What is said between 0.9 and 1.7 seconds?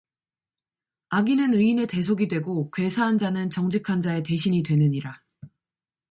악인은